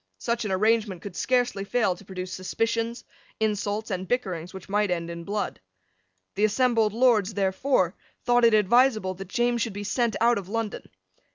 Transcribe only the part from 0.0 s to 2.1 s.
Such an arrangement could scarcely fail to